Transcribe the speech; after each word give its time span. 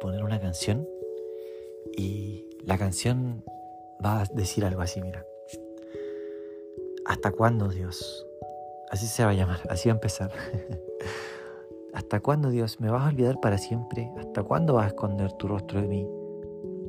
poner 0.00 0.24
una 0.24 0.40
canción 0.40 0.88
y 1.96 2.48
la 2.64 2.76
canción 2.76 3.44
va 4.04 4.22
a 4.22 4.24
decir 4.34 4.64
algo 4.64 4.82
así, 4.82 5.00
mira. 5.00 5.24
¿Hasta 7.06 7.30
cuándo, 7.30 7.68
Dios? 7.68 8.26
Así 8.90 9.06
se 9.06 9.24
va 9.24 9.30
a 9.30 9.34
llamar, 9.34 9.60
así 9.68 9.88
va 9.88 9.92
a 9.92 9.96
empezar. 9.96 10.32
¿Hasta 11.94 12.20
cuándo, 12.20 12.50
Dios? 12.50 12.80
¿Me 12.80 12.90
vas 12.90 13.02
a 13.04 13.08
olvidar 13.08 13.40
para 13.40 13.58
siempre? 13.58 14.10
¿Hasta 14.18 14.42
cuándo 14.42 14.74
vas 14.74 14.84
a 14.84 14.88
esconder 14.88 15.32
tu 15.32 15.48
rostro 15.48 15.80
de 15.80 15.88
mí? 15.88 16.08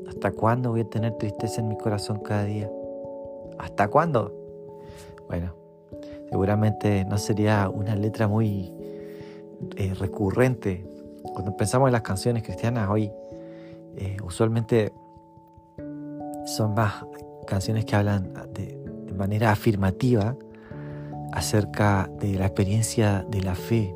¿Hasta 0.07 0.31
cuándo 0.31 0.71
voy 0.71 0.81
a 0.81 0.89
tener 0.89 1.13
tristeza 1.17 1.61
en 1.61 1.67
mi 1.67 1.77
corazón 1.77 2.19
cada 2.19 2.45
día? 2.45 2.71
¿Hasta 3.57 3.87
cuándo? 3.87 4.33
Bueno, 5.27 5.53
seguramente 6.29 7.05
no 7.05 7.17
sería 7.17 7.69
una 7.69 7.95
letra 7.95 8.27
muy 8.27 8.73
eh, 9.77 9.93
recurrente. 9.95 10.85
Cuando 11.33 11.55
pensamos 11.55 11.87
en 11.87 11.93
las 11.93 12.01
canciones 12.01 12.43
cristianas 12.43 12.89
hoy, 12.89 13.11
eh, 13.95 14.17
usualmente 14.23 14.93
son 16.45 16.73
más 16.73 17.05
canciones 17.47 17.85
que 17.85 17.95
hablan 17.95 18.33
de, 18.53 18.77
de 19.05 19.13
manera 19.13 19.51
afirmativa 19.51 20.35
acerca 21.31 22.09
de 22.19 22.35
la 22.35 22.45
experiencia 22.45 23.25
de 23.29 23.41
la 23.41 23.55
fe. 23.55 23.95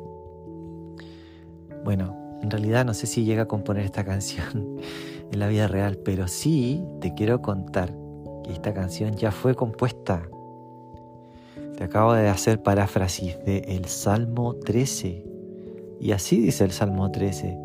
Bueno, 1.84 2.16
en 2.42 2.50
realidad 2.50 2.84
no 2.84 2.94
sé 2.94 3.06
si 3.06 3.24
llega 3.24 3.42
a 3.42 3.48
componer 3.48 3.84
esta 3.84 4.04
canción 4.04 4.78
en 5.32 5.38
la 5.38 5.48
vida 5.48 5.68
real, 5.68 5.98
pero 5.98 6.28
sí 6.28 6.84
te 7.00 7.14
quiero 7.14 7.42
contar 7.42 7.94
que 8.44 8.52
esta 8.52 8.72
canción 8.72 9.14
ya 9.16 9.32
fue 9.32 9.54
compuesta. 9.54 10.28
Te 11.76 11.84
acabo 11.84 12.14
de 12.14 12.28
hacer 12.28 12.62
paráfrasis 12.62 13.38
de 13.44 13.58
el 13.68 13.84
Salmo 13.86 14.54
13. 14.54 15.25
Y 16.00 16.12
así 16.12 16.40
dice 16.40 16.64
el 16.64 16.72
Salmo 16.72 17.10
13. 17.10 17.58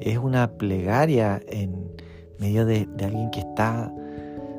Es 0.00 0.18
una 0.18 0.52
plegaria 0.56 1.40
en 1.48 1.90
medio 2.38 2.64
de, 2.64 2.88
alguien 3.02 3.30
que 3.30 3.40
está 3.40 3.92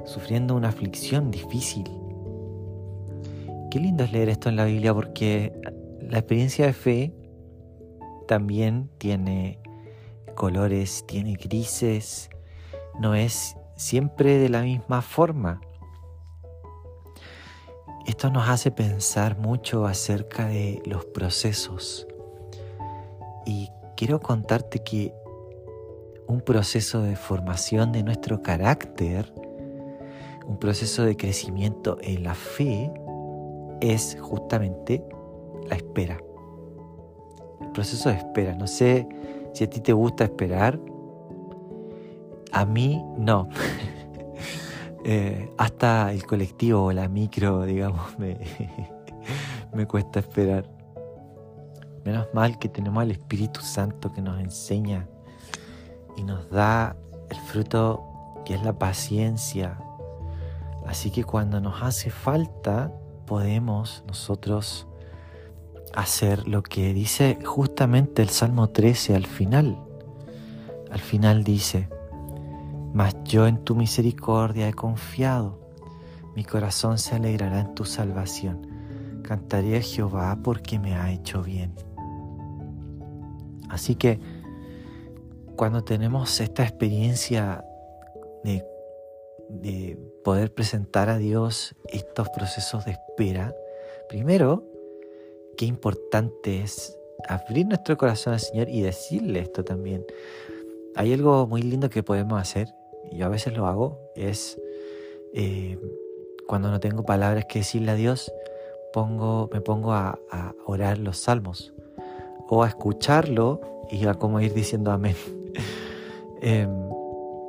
sufriendo 0.05 0.55
una 0.55 0.69
aflicción 0.69 1.31
difícil. 1.31 1.85
Qué 3.71 3.79
lindo 3.79 4.03
es 4.03 4.11
leer 4.11 4.29
esto 4.29 4.49
en 4.49 4.55
la 4.55 4.65
Biblia 4.65 4.93
porque 4.93 5.53
la 6.01 6.19
experiencia 6.19 6.65
de 6.65 6.73
fe 6.73 7.13
también 8.27 8.89
tiene 8.97 9.59
colores, 10.35 11.05
tiene 11.07 11.33
grises, 11.33 12.29
no 12.99 13.15
es 13.15 13.55
siempre 13.75 14.37
de 14.37 14.49
la 14.49 14.61
misma 14.61 15.01
forma. 15.01 15.61
Esto 18.05 18.29
nos 18.31 18.49
hace 18.49 18.71
pensar 18.71 19.37
mucho 19.37 19.85
acerca 19.85 20.47
de 20.47 20.81
los 20.85 21.05
procesos. 21.05 22.07
Y 23.49 23.71
quiero 23.95 24.19
contarte 24.19 24.83
que 24.83 25.11
un 26.27 26.41
proceso 26.41 27.01
de 27.01 27.15
formación 27.15 27.91
de 27.91 28.03
nuestro 28.03 28.43
carácter, 28.43 29.33
un 30.45 30.59
proceso 30.59 31.03
de 31.03 31.17
crecimiento 31.17 31.97
en 32.01 32.23
la 32.25 32.35
fe, 32.35 32.93
es 33.81 34.15
justamente 34.21 35.03
la 35.67 35.77
espera. 35.77 36.21
El 37.59 37.71
proceso 37.71 38.09
de 38.09 38.17
espera. 38.17 38.53
No 38.53 38.67
sé 38.67 39.09
si 39.55 39.63
a 39.63 39.69
ti 39.69 39.79
te 39.79 39.93
gusta 39.93 40.25
esperar. 40.25 40.79
A 42.51 42.65
mí 42.65 43.03
no. 43.17 43.49
eh, 45.05 45.49
hasta 45.57 46.13
el 46.13 46.23
colectivo 46.23 46.83
o 46.83 46.91
la 46.91 47.07
micro, 47.07 47.65
digamos, 47.65 48.19
me, 48.19 48.37
me 49.73 49.87
cuesta 49.87 50.19
esperar. 50.19 50.78
Menos 52.05 52.27
mal 52.33 52.59
que 52.59 52.69
tenemos 52.69 53.01
al 53.01 53.11
Espíritu 53.11 53.61
Santo 53.61 54.11
que 54.11 54.21
nos 54.21 54.39
enseña 54.39 55.07
y 56.15 56.23
nos 56.23 56.49
da 56.49 56.95
el 57.29 57.37
fruto 57.37 58.03
que 58.45 58.55
es 58.55 58.63
la 58.63 58.73
paciencia. 58.73 59.77
Así 60.85 61.11
que 61.11 61.23
cuando 61.23 61.61
nos 61.61 61.81
hace 61.83 62.09
falta, 62.09 62.91
podemos 63.25 64.03
nosotros 64.07 64.87
hacer 65.93 66.47
lo 66.47 66.63
que 66.63 66.93
dice 66.93 67.37
justamente 67.45 68.21
el 68.21 68.29
Salmo 68.29 68.69
13 68.69 69.15
al 69.15 69.25
final. 69.25 69.77
Al 70.91 70.99
final 70.99 71.43
dice, 71.43 71.89
mas 72.93 73.15
yo 73.23 73.47
en 73.47 73.63
tu 73.63 73.75
misericordia 73.75 74.67
he 74.67 74.73
confiado, 74.73 75.59
mi 76.35 76.43
corazón 76.43 76.97
se 76.97 77.15
alegrará 77.15 77.59
en 77.59 77.75
tu 77.75 77.85
salvación, 77.85 78.67
cantaré 79.23 79.77
a 79.77 79.81
Jehová 79.81 80.39
porque 80.43 80.79
me 80.79 80.95
ha 80.95 81.11
hecho 81.11 81.43
bien. 81.43 81.73
Así 83.69 83.95
que 83.95 84.19
cuando 85.55 85.83
tenemos 85.83 86.39
esta 86.41 86.63
experiencia 86.63 87.63
de, 88.43 88.65
de 89.49 89.97
poder 90.23 90.53
presentar 90.53 91.09
a 91.09 91.17
Dios 91.17 91.75
estos 91.87 92.29
procesos 92.29 92.85
de 92.85 92.91
espera, 92.91 93.53
primero, 94.07 94.63
qué 95.57 95.65
importante 95.65 96.61
es 96.61 96.97
abrir 97.27 97.67
nuestro 97.67 97.97
corazón 97.97 98.33
al 98.33 98.39
Señor 98.39 98.69
y 98.69 98.81
decirle 98.81 99.39
esto 99.39 99.63
también. 99.63 100.05
Hay 100.95 101.13
algo 101.13 101.45
muy 101.45 101.61
lindo 101.61 101.89
que 101.89 102.03
podemos 102.03 102.41
hacer, 102.41 102.73
y 103.11 103.17
yo 103.17 103.25
a 103.25 103.29
veces 103.29 103.55
lo 103.55 103.67
hago, 103.67 103.99
es 104.15 104.59
eh, 105.33 105.77
cuando 106.47 106.71
no 106.71 106.79
tengo 106.79 107.03
palabras 107.03 107.45
que 107.45 107.59
decirle 107.59 107.91
a 107.91 107.95
Dios, 107.95 108.31
me 108.95 109.61
pongo 109.61 109.93
a 109.93 110.19
orar 110.65 110.97
los 110.97 111.17
salmos 111.17 111.73
o 112.49 112.63
a 112.63 112.67
escucharlo 112.67 113.61
y 113.89 114.05
a 114.05 114.13
como 114.15 114.39
ir 114.41 114.53
diciendo 114.53 114.91
amén. 114.91 115.15
eh, 116.41 116.67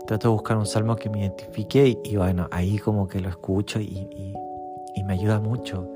trato 0.07 0.29
de 0.29 0.33
buscar 0.33 0.57
un 0.57 0.67
salmo 0.67 0.97
que 0.97 1.09
me 1.09 1.21
identifique 1.21 1.99
y, 2.03 2.17
bueno, 2.17 2.49
ahí 2.51 2.79
como 2.79 3.07
que 3.07 3.21
lo 3.21 3.29
escucho 3.29 3.81
y, 3.81 3.85
y, 3.85 4.35
y, 4.97 5.05
me 5.05 5.15
ayuda 5.15 5.39
mucho. 5.39 5.89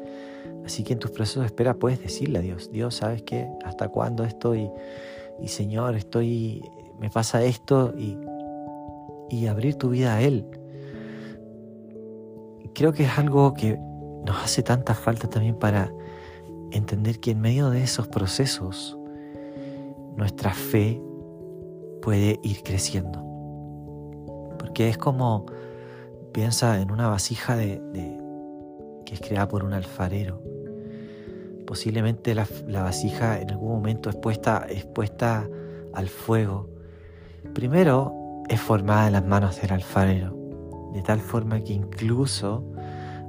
Así 0.65 0.85
que 0.85 0.93
en 0.93 1.01
tus 1.01 1.11
procesos 1.11 1.43
de 1.43 1.47
espera 1.47 1.75
puedes 1.75 2.01
decirle 2.01 2.39
a 2.39 2.43
Dios, 2.43 2.71
Dios, 2.71 2.95
¿sabes 2.95 3.23
qué? 3.23 3.49
¿Hasta 3.65 3.89
cuándo 3.89 4.25
estoy? 4.25 4.71
Y 5.41 5.49
Señor, 5.49 5.97
estoy, 5.97 6.63
me 7.01 7.11
pasa 7.11 7.43
esto 7.43 7.93
y, 7.99 8.17
y 9.31 9.47
abrir 9.49 9.75
tu 9.75 9.91
vida 9.91 10.15
a 10.15 10.23
Él. 10.23 10.47
Creo 12.73 12.93
que 12.93 13.05
es 13.05 13.19
algo 13.19 13.53
que 13.55 13.77
nos 14.25 14.43
hace 14.43 14.63
tanta 14.63 14.95
falta 14.95 15.29
también 15.29 15.57
para 15.57 15.93
entender 16.77 17.21
que 17.21 17.31
en 17.33 17.41
medio 17.41 17.71
de 17.71 17.83
esos 17.83 18.09
procesos 18.09 18.99
nuestra 20.17 20.53
fe 20.53 21.01
puede 22.03 22.39
ir 22.43 22.63
creciendo 22.63 23.25
que 24.75 24.89
es 24.89 24.99
como, 24.99 25.47
piensa 26.33 26.81
en 26.81 26.91
una 26.91 27.09
vasija 27.09 27.57
que 27.57 29.15
es 29.15 29.21
creada 29.21 29.49
por 29.49 29.65
un 29.65 29.73
alfarero. 29.73 30.43
Posiblemente 31.67 32.35
la, 32.35 32.47
la, 32.67 32.83
vasija 32.83 33.41
en 33.41 33.51
algún 33.53 33.73
momento 33.73 34.11
es 34.11 34.17
puesta, 34.17 34.67
es 34.69 34.85
puesta 34.85 35.49
al 35.95 36.09
fuego. 36.09 36.69
Primero 37.55 38.13
es 38.49 38.61
formada 38.61 39.07
en 39.07 39.15
las 39.15 39.25
manos 39.25 39.61
del 39.61 39.73
alfarero, 39.73 40.37
de 40.93 41.03
tal 41.03 41.21
forma 41.21 41.63
que 41.63 41.73
incluso 41.73 42.65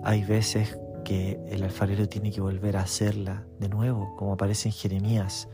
hay 0.03 0.23
veces 0.23 0.77
que 1.05 1.39
el 1.47 1.63
alfarero 1.63 2.09
tiene 2.09 2.31
que 2.31 2.41
volver 2.41 2.75
a 2.75 2.81
hacerla 2.81 3.45
de 3.59 3.69
nuevo, 3.69 4.13
como 4.17 4.33
aparece 4.33 4.67
en 4.67 4.73
Jeremías. 4.73 5.47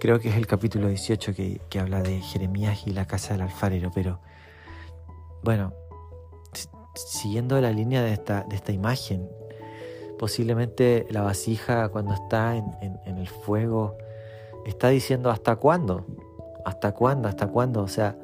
Creo 0.00 0.18
que 0.18 0.30
es 0.30 0.36
el 0.36 0.48
capítulo 0.48 0.88
18 0.88 1.32
que, 1.34 1.60
que 1.68 1.78
habla 1.78 2.02
de 2.02 2.20
Jeremías 2.20 2.84
y 2.86 2.90
la 2.90 3.06
casa 3.06 3.34
del 3.34 3.42
alfarero, 3.42 3.92
pero 3.94 4.18
bueno, 5.44 5.74
siguiendo 6.94 7.60
la 7.60 7.70
línea 7.70 8.02
de 8.02 8.12
esta, 8.12 8.42
de 8.42 8.56
esta 8.56 8.72
imagen, 8.72 9.28
posiblemente 10.18 11.06
la 11.10 11.22
vasija 11.22 11.88
cuando 11.90 12.14
está 12.14 12.56
en, 12.56 12.64
en, 12.80 13.18
el 13.18 13.28
fuego 13.28 13.96
está 14.64 14.88
diciendo 14.88 15.30
hasta 15.30 15.56
cuándo, 15.56 16.06
hasta 16.64 16.92
cuándo, 16.92 17.28
hasta 17.28 17.48
cuándo, 17.48 17.82
o 17.82 17.88
sea, 17.88 18.16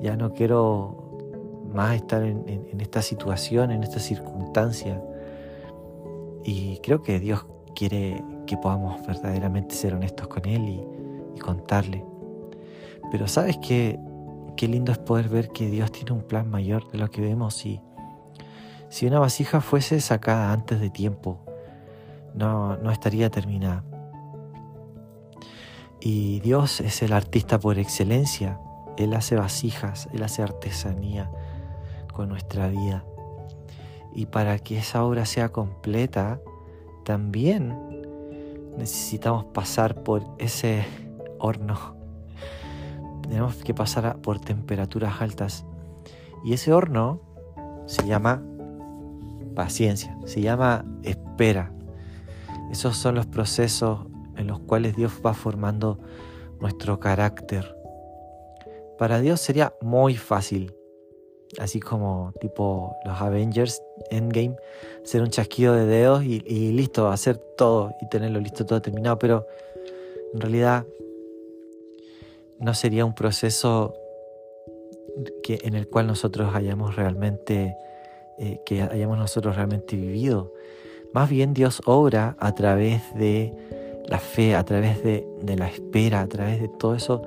ya 0.00 0.16
no 0.16 0.32
quiero 0.32 1.64
más 1.72 1.96
estar 1.96 2.22
en, 2.22 2.44
en 2.46 2.80
esta 2.80 3.02
situación, 3.02 3.70
en 3.70 3.82
esta 3.82 4.00
circunstancia. 4.00 5.00
Y 6.46 6.78
creo 6.78 7.02
que 7.02 7.18
Dios 7.18 7.44
quiere 7.74 8.22
que 8.46 8.56
podamos 8.56 9.04
verdaderamente 9.04 9.74
ser 9.74 9.94
honestos 9.94 10.28
con 10.28 10.46
Él 10.46 10.68
y, 10.68 10.96
contarle. 11.40 12.02
Pero 13.10 13.28
sabes 13.28 13.58
que 13.58 14.00
qué 14.56 14.68
lindo 14.68 14.90
es 14.90 14.96
poder 14.96 15.28
ver 15.28 15.50
que 15.50 15.68
Dios 15.68 15.92
tiene 15.92 16.12
un 16.12 16.22
plan 16.22 16.48
mayor 16.48 16.90
de 16.90 16.96
lo 16.96 17.10
que 17.10 17.20
vemos 17.20 17.66
y 17.66 17.82
si 18.88 19.06
una 19.06 19.18
vasija 19.18 19.60
fuese 19.60 20.00
sacada 20.00 20.50
antes 20.52 20.80
de 20.80 20.88
tiempo, 20.88 21.44
no, 22.34 22.78
no 22.78 22.90
estaría 22.90 23.28
terminada. 23.28 23.84
Y 26.00 26.40
Dios 26.40 26.80
es 26.80 27.02
el 27.02 27.12
artista 27.12 27.58
por 27.58 27.78
excelencia. 27.78 28.58
Él 28.96 29.12
hace 29.12 29.36
vasijas, 29.36 30.08
Él 30.14 30.22
hace 30.22 30.42
artesanía 30.42 31.30
con 32.14 32.30
nuestra 32.30 32.68
vida. 32.68 33.04
Y 34.14 34.26
para 34.26 34.58
que 34.58 34.78
esa 34.78 35.04
obra 35.04 35.26
sea 35.26 35.50
completa, 35.50 36.40
también 37.04 37.76
necesitamos 38.76 39.44
pasar 39.46 40.02
por 40.02 40.22
ese 40.38 40.84
horno 41.38 41.96
tenemos 43.28 43.56
que 43.56 43.74
pasar 43.74 44.20
por 44.20 44.40
temperaturas 44.40 45.20
altas. 45.20 45.64
Y 46.44 46.52
ese 46.52 46.72
horno 46.72 47.20
se 47.86 48.06
llama 48.06 48.42
paciencia, 49.54 50.16
se 50.24 50.40
llama 50.40 50.84
espera. 51.02 51.72
Esos 52.70 52.96
son 52.96 53.14
los 53.14 53.26
procesos 53.26 54.06
en 54.36 54.46
los 54.46 54.60
cuales 54.60 54.96
Dios 54.96 55.12
va 55.24 55.34
formando 55.34 55.98
nuestro 56.60 57.00
carácter. 57.00 57.74
Para 58.98 59.20
Dios 59.20 59.40
sería 59.40 59.72
muy 59.82 60.16
fácil, 60.16 60.74
así 61.58 61.80
como 61.80 62.32
tipo 62.40 62.96
los 63.04 63.20
Avengers 63.20 63.82
Endgame, 64.10 64.56
hacer 65.04 65.22
un 65.22 65.30
chasquido 65.30 65.74
de 65.74 65.86
dedos 65.86 66.24
y, 66.24 66.40
listo, 66.72 67.08
hacer 67.08 67.36
todo 67.36 67.94
y 68.00 68.08
tenerlo 68.08 68.40
listo 68.40 68.66
todo 68.66 68.82
terminado, 68.82 69.18
pero 69.18 69.46
en 70.34 70.40
realidad 70.40 70.84
no 72.58 72.74
sería 72.74 73.04
un 73.04 73.14
proceso 73.14 73.94
que, 75.42 75.60
en 75.62 75.74
el 75.74 75.88
cual 75.88 76.06
nosotros 76.06 76.54
hayamos 76.54 76.96
realmente, 76.96 77.76
eh, 78.38 78.60
que 78.66 78.82
hayamos 78.82 79.18
nosotros 79.18 79.56
realmente 79.56 79.96
vivido. 79.96 80.52
Más 81.12 81.30
bien 81.30 81.54
Dios 81.54 81.80
obra 81.86 82.36
a 82.38 82.54
través 82.54 83.14
de 83.14 83.52
la 84.08 84.18
fe, 84.18 84.54
a 84.54 84.64
través 84.64 85.02
de 85.02 85.56
la 85.56 85.68
espera, 85.68 86.20
a 86.20 86.26
través 86.26 86.60
de 86.60 86.68
todo 86.68 86.94
eso, 86.94 87.22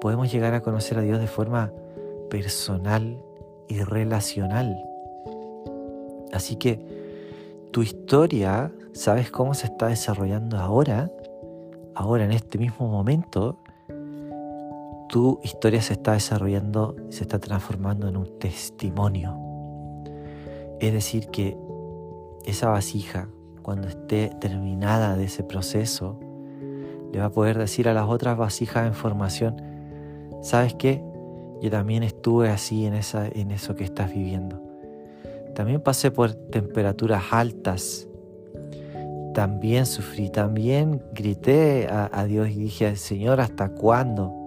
podemos 0.00 0.30
llegar 0.30 0.54
a 0.54 0.60
conocer 0.60 0.98
a 0.98 1.02
Dios 1.02 1.18
de 1.18 1.26
forma 1.26 1.72
personal 2.28 3.18
y 3.68 3.80
relacional. 3.80 4.82
Así 6.32 6.56
que 6.56 6.80
tu 7.70 7.82
historia, 7.82 8.72
¿sabes 8.92 9.30
cómo 9.30 9.54
se 9.54 9.66
está 9.66 9.88
desarrollando 9.88 10.58
ahora? 10.58 11.10
Ahora, 11.94 12.24
en 12.24 12.32
este 12.32 12.58
mismo 12.58 12.88
momento, 12.88 13.58
tu 15.08 15.38
historia 15.42 15.80
se 15.80 15.92
está 15.92 16.12
desarrollando, 16.12 16.96
se 17.08 17.22
está 17.22 17.38
transformando 17.38 18.08
en 18.08 18.16
un 18.16 18.38
testimonio. 18.38 19.38
Es 20.80 20.92
decir, 20.92 21.28
que 21.28 21.56
esa 22.44 22.68
vasija, 22.68 23.28
cuando 23.62 23.88
esté 23.88 24.30
terminada 24.40 25.16
de 25.16 25.24
ese 25.24 25.44
proceso, 25.44 26.18
le 27.12 27.20
va 27.20 27.26
a 27.26 27.30
poder 27.30 27.58
decir 27.58 27.88
a 27.88 27.94
las 27.94 28.08
otras 28.08 28.36
vasijas 28.36 28.86
en 28.86 28.94
formación, 28.94 29.62
¿sabes 30.42 30.74
qué? 30.74 31.02
Yo 31.64 31.70
también 31.70 32.02
estuve 32.02 32.50
así 32.50 32.84
en, 32.84 32.92
esa, 32.92 33.26
en 33.26 33.50
eso 33.50 33.74
que 33.74 33.84
estás 33.84 34.12
viviendo. 34.12 34.60
También 35.54 35.80
pasé 35.80 36.10
por 36.10 36.32
temperaturas 36.32 37.24
altas. 37.30 38.06
También 39.32 39.86
sufrí, 39.86 40.28
también 40.28 41.02
grité 41.12 41.88
a, 41.90 42.10
a 42.12 42.26
Dios 42.26 42.50
y 42.50 42.58
dije, 42.58 42.96
Señor, 42.96 43.40
¿hasta 43.40 43.70
cuándo? 43.70 44.44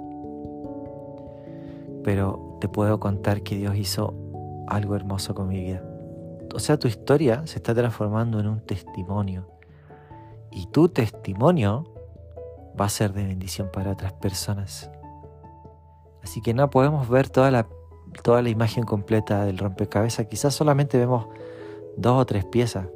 pero 2.07 2.57
te 2.61 2.69
puedo 2.69 3.01
contar 3.01 3.41
que 3.41 3.57
Dios 3.57 3.75
hizo 3.75 4.13
algo 4.65 4.95
hermoso 4.95 5.35
con 5.35 5.49
mi 5.49 5.59
vida. 5.59 5.83
O 6.55 6.59
sea, 6.59 6.79
tu 6.79 6.87
historia 6.87 7.45
se 7.45 7.57
está 7.57 7.75
transformando 7.75 8.39
en 8.39 8.47
un 8.47 8.61
testimonio. 8.61 9.45
Y 10.49 10.67
tu 10.67 10.87
testimonio 10.87 11.83
va 12.79 12.85
a 12.85 12.89
ser 12.89 13.11
de 13.11 13.25
bendición 13.25 13.69
para 13.73 13.91
otras 13.91 14.13
personas. 14.13 14.89
Así 16.23 16.41
que 16.41 16.53
no 16.53 16.69
podemos 16.69 17.07
ver 17.09 17.29
toda 17.29 17.51
la, 17.51 17.67
toda 18.23 18.41
la 18.41 18.49
imagen 18.49 18.83
completa 18.83 19.45
del 19.45 19.57
rompecabezas. 19.57 20.27
Quizás 20.27 20.53
solamente 20.53 20.97
vemos 20.97 21.27
dos 21.95 22.21
o 22.21 22.25
tres 22.25 22.45
piezas. 22.45 22.87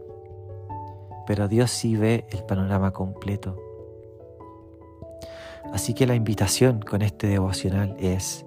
Pero 1.27 1.47
Dios 1.47 1.71
sí 1.71 1.95
ve 1.95 2.25
el 2.31 2.44
panorama 2.44 2.91
completo. 2.91 3.57
Así 5.71 5.94
que 5.94 6.06
la 6.06 6.15
invitación 6.15 6.81
con 6.81 7.01
este 7.01 7.27
devocional 7.27 7.95
es 8.00 8.45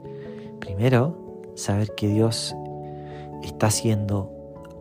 Primero, 0.64 1.14
saber 1.56 1.94
que 1.94 2.08
Dios 2.08 2.56
está 3.42 3.66
haciendo 3.66 4.32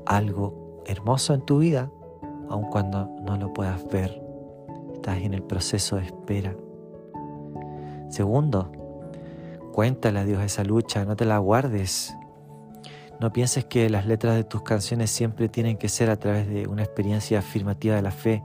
algo 0.06 0.81
hermoso 0.86 1.34
en 1.34 1.42
tu 1.42 1.60
vida, 1.60 1.92
aun 2.50 2.69
cuando 2.69 3.10
no 3.22 3.36
lo 3.36 3.51
puedas 3.51 3.86
ver. 3.89 4.24
Estás 4.94 5.18
en 5.18 5.34
el 5.34 5.44
proceso 5.44 5.98
de 5.98 6.04
espera. 6.04 6.56
Segundo, 8.07 8.72
cuéntale 9.74 10.20
a 10.20 10.24
Dios 10.24 10.42
esa 10.42 10.64
lucha, 10.64 11.04
no 11.04 11.18
te 11.18 11.25
la 11.25 11.40
guardes. 11.40 12.16
No 13.20 13.34
pienses 13.34 13.66
que 13.66 13.90
las 13.90 14.06
letras 14.06 14.36
de 14.36 14.44
tus 14.44 14.62
canciones 14.62 15.10
siempre 15.10 15.50
tienen 15.50 15.78
que 15.78 15.90
ser 15.90 16.10
a 16.10 16.16
través 16.18 16.48
de 16.48 16.68
una 16.68 16.84
experiencia 16.84 17.40
afirmativa 17.40 17.96
de 17.96 18.02
la 18.02 18.12
fe, 18.12 18.44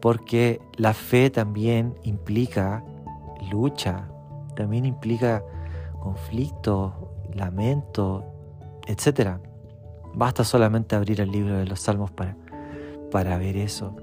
porque 0.00 0.60
la 0.76 0.92
fe 0.92 1.30
también 1.30 1.94
implica 2.02 2.84
lucha, 3.50 4.08
también 4.54 4.84
implica 4.84 5.42
conflicto, 6.00 7.10
lamento, 7.34 8.24
etc. 8.86 9.38
Basta 10.14 10.44
solamente 10.44 10.94
abrir 10.94 11.20
el 11.20 11.30
libro 11.30 11.56
de 11.56 11.64
los 11.64 11.80
salmos 11.80 12.10
para, 12.10 12.36
para 13.10 13.38
ver 13.38 13.56
eso. 13.56 13.96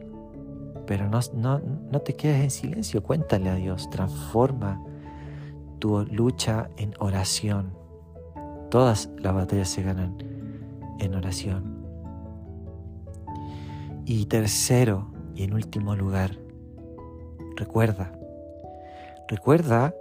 Pero 0.87 1.07
no, 1.07 1.19
no, 1.35 1.59
no 1.59 1.99
te 2.01 2.15
quedes 2.15 2.41
en 2.41 2.51
silencio, 2.51 3.03
cuéntale 3.03 3.49
a 3.49 3.55
Dios, 3.55 3.89
transforma 3.91 4.81
tu 5.81 6.05
lucha 6.05 6.69
en 6.77 6.93
oración. 6.99 7.73
Todas 8.69 9.09
las 9.17 9.33
batallas 9.33 9.67
se 9.67 9.81
ganan 9.81 10.15
en 10.99 11.15
oración. 11.15 11.83
Y 14.05 14.27
tercero 14.27 15.11
y 15.35 15.43
en 15.43 15.53
último 15.53 15.95
lugar, 15.95 16.37
recuerda, 17.57 18.13
recuerda 19.27 19.93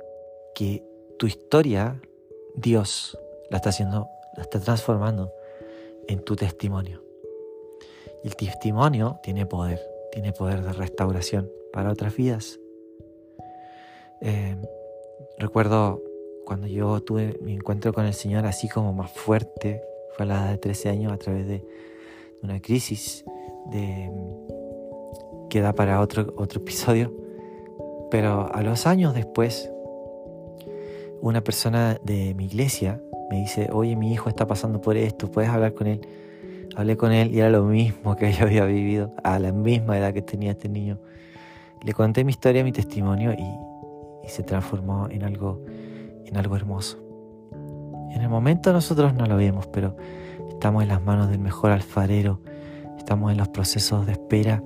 que 0.54 0.84
tu 1.18 1.26
historia, 1.26 2.00
Dios 2.54 3.18
la 3.50 3.56
está 3.56 3.70
haciendo, 3.70 4.06
la 4.36 4.42
está 4.42 4.60
transformando 4.60 5.32
en 6.08 6.22
tu 6.22 6.36
testimonio. 6.36 7.02
Y 8.22 8.28
el 8.28 8.36
testimonio 8.36 9.18
tiene 9.22 9.46
poder, 9.46 9.80
tiene 10.12 10.32
poder 10.32 10.62
de 10.62 10.74
restauración 10.74 11.50
para 11.72 11.90
otras 11.90 12.14
vidas. 12.14 12.60
Eh, 14.20 14.56
recuerdo 15.40 16.02
cuando 16.44 16.66
yo 16.66 17.00
tuve 17.02 17.38
mi 17.42 17.54
encuentro 17.54 17.92
con 17.92 18.06
el 18.06 18.14
Señor 18.14 18.46
así 18.46 18.68
como 18.68 18.92
más 18.92 19.10
fuerte, 19.10 19.82
fue 20.16 20.24
a 20.24 20.28
la 20.28 20.34
edad 20.34 20.50
de 20.50 20.58
13 20.58 20.88
años 20.90 21.12
a 21.12 21.16
través 21.16 21.46
de 21.46 21.64
una 22.42 22.60
crisis 22.60 23.24
de, 23.70 24.10
que 25.48 25.60
da 25.60 25.72
para 25.72 26.00
otro, 26.00 26.32
otro 26.36 26.60
episodio. 26.60 27.12
Pero 28.10 28.52
a 28.52 28.62
los 28.62 28.86
años 28.86 29.14
después, 29.14 29.70
una 31.20 31.42
persona 31.42 31.98
de 32.02 32.34
mi 32.34 32.46
iglesia 32.46 33.00
me 33.30 33.40
dice, 33.40 33.68
oye, 33.72 33.94
mi 33.96 34.12
hijo 34.12 34.28
está 34.28 34.46
pasando 34.46 34.80
por 34.80 34.96
esto, 34.96 35.30
¿puedes 35.30 35.50
hablar 35.50 35.74
con 35.74 35.86
él? 35.86 36.00
Hablé 36.76 36.96
con 36.96 37.12
él 37.12 37.32
y 37.32 37.38
era 37.38 37.50
lo 37.50 37.64
mismo 37.64 38.16
que 38.16 38.32
yo 38.38 38.44
había 38.44 38.64
vivido, 38.64 39.14
a 39.22 39.38
la 39.38 39.52
misma 39.52 39.96
edad 39.98 40.12
que 40.12 40.22
tenía 40.22 40.50
este 40.50 40.68
niño. 40.68 40.98
Le 41.82 41.92
conté 41.94 42.24
mi 42.24 42.30
historia, 42.30 42.64
mi 42.64 42.72
testimonio 42.72 43.32
y, 43.32 43.69
se 44.28 44.42
transformó 44.42 45.08
en 45.10 45.24
algo, 45.24 45.64
en 46.24 46.36
algo 46.36 46.56
hermoso. 46.56 46.98
En 48.10 48.22
el 48.22 48.28
momento 48.28 48.72
nosotros 48.72 49.14
no 49.14 49.26
lo 49.26 49.36
vemos, 49.36 49.66
pero 49.68 49.96
estamos 50.48 50.82
en 50.82 50.88
las 50.88 51.02
manos 51.02 51.30
del 51.30 51.38
mejor 51.38 51.70
alfarero, 51.70 52.40
estamos 52.98 53.32
en 53.32 53.38
los 53.38 53.48
procesos 53.48 54.06
de 54.06 54.12
espera, 54.12 54.62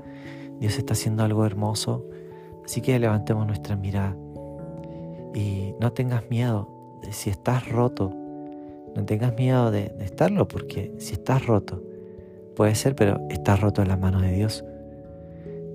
Dios 0.61 0.79
está 0.79 0.95
haciendo 0.95 1.25
algo 1.25 1.45
hermoso, 1.45 2.05
así 2.65 2.81
que 2.81 2.99
levantemos 2.99 3.47
nuestra 3.47 3.77
mirada 3.77 4.17
y 5.35 5.75
no 5.81 5.93
tengas 5.93 6.29
miedo 6.31 6.75
si 7.11 7.31
estás 7.31 7.69
roto. 7.69 8.15
No 8.95 9.05
tengas 9.05 9.35
miedo 9.35 9.71
de, 9.71 9.95
estarlo, 10.01 10.47
porque 10.47 10.95
si 10.99 11.15
estás 11.15 11.47
roto, 11.47 11.83
puede 12.55 12.75
ser, 12.77 12.95
pero 12.95 13.21
estás 13.29 13.61
roto 13.61 13.83
en 13.83 13.89
las 13.89 13.99
manos 13.99 14.23
de 14.23 14.33
Dios. 14.33 14.65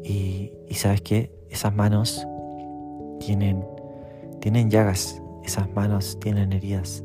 Y, 0.04 0.54
sabes 0.72 1.02
que 1.02 1.32
esas 1.50 1.76
manos 1.76 2.26
tienen, 3.20 3.66
tienen 4.40 4.70
llagas, 4.70 5.22
esas 5.44 5.70
manos 5.74 6.18
tienen 6.20 6.54
heridas. 6.54 7.04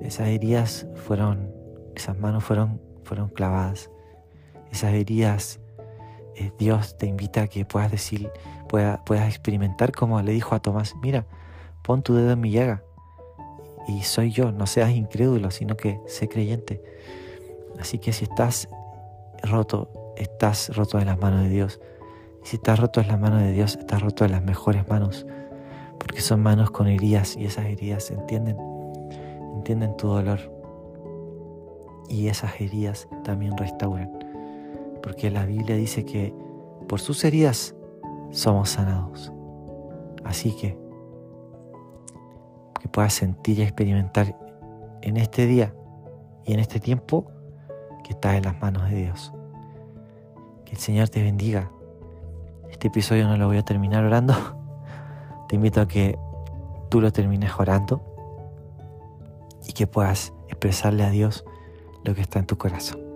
Esas 0.00 0.28
heridas 0.28 0.86
fueron, 0.94 1.52
esas 1.94 2.18
manos 2.18 2.44
fueron, 2.44 2.80
fueron 3.04 3.28
clavadas. 3.28 3.90
Esas 4.70 4.92
heridas, 4.92 5.60
eh, 6.36 6.52
Dios 6.58 6.96
te 6.98 7.06
invita 7.06 7.42
a 7.42 7.46
que 7.48 7.64
puedas 7.64 7.90
decir, 7.90 8.30
pueda, 8.68 9.04
puedas 9.04 9.28
experimentar 9.28 9.92
como 9.92 10.20
le 10.22 10.32
dijo 10.32 10.54
a 10.54 10.60
Tomás, 10.60 10.94
mira, 11.02 11.26
pon 11.82 12.02
tu 12.02 12.14
dedo 12.14 12.32
en 12.32 12.40
mi 12.40 12.50
llaga. 12.50 12.82
Y 13.88 14.02
soy 14.02 14.30
yo, 14.30 14.52
no 14.52 14.66
seas 14.66 14.90
incrédulo, 14.90 15.50
sino 15.50 15.76
que 15.76 15.98
sé 16.06 16.28
creyente. 16.28 16.82
Así 17.80 17.98
que 17.98 18.12
si 18.12 18.24
estás 18.24 18.68
roto, 19.42 20.12
estás 20.16 20.74
roto 20.76 20.98
en 20.98 21.06
las 21.06 21.18
manos 21.18 21.42
de 21.42 21.48
Dios. 21.48 21.80
Y 22.42 22.46
si 22.46 22.56
estás 22.56 22.78
roto 22.78 23.00
en 23.00 23.08
las 23.08 23.18
manos 23.18 23.40
de 23.42 23.52
Dios, 23.52 23.76
estás 23.76 24.00
roto 24.00 24.24
en 24.24 24.32
las 24.32 24.42
mejores 24.42 24.88
manos. 24.88 25.26
Porque 25.98 26.20
son 26.20 26.42
manos 26.42 26.70
con 26.70 26.88
heridas 26.88 27.36
y 27.36 27.44
esas 27.44 27.66
heridas 27.66 28.10
entienden, 28.10 28.56
entienden 29.54 29.96
tu 29.96 30.08
dolor. 30.08 30.38
Y 32.08 32.28
esas 32.28 32.60
heridas 32.60 33.08
también 33.24 33.56
restauran. 33.56 34.10
Porque 35.02 35.30
la 35.30 35.44
Biblia 35.44 35.76
dice 35.76 36.04
que 36.04 36.34
por 36.88 37.00
sus 37.00 37.24
heridas 37.24 37.74
somos 38.30 38.70
sanados. 38.70 39.32
Así 40.24 40.52
que 40.52 40.78
que 42.80 42.88
puedas 42.88 43.12
sentir 43.12 43.58
y 43.58 43.62
experimentar 43.62 44.36
en 45.02 45.16
este 45.16 45.46
día 45.46 45.74
y 46.44 46.54
en 46.54 46.60
este 46.60 46.80
tiempo 46.80 47.30
que 48.04 48.12
estás 48.12 48.36
en 48.36 48.44
las 48.44 48.60
manos 48.60 48.88
de 48.90 48.96
Dios. 48.96 49.32
Que 50.64 50.72
el 50.72 50.78
Señor 50.78 51.08
te 51.08 51.22
bendiga. 51.22 51.70
Este 52.70 52.88
episodio 52.88 53.26
no 53.26 53.36
lo 53.36 53.46
voy 53.46 53.58
a 53.58 53.64
terminar 53.64 54.04
orando. 54.04 54.34
Te 55.48 55.56
invito 55.56 55.80
a 55.80 55.88
que 55.88 56.18
tú 56.90 57.00
lo 57.00 57.12
termines 57.12 57.52
orando 57.58 58.02
y 59.66 59.72
que 59.72 59.86
puedas 59.86 60.32
expresarle 60.48 61.04
a 61.04 61.10
Dios 61.10 61.44
lo 62.04 62.14
que 62.14 62.20
está 62.20 62.38
en 62.38 62.46
tu 62.46 62.56
corazón. 62.56 63.07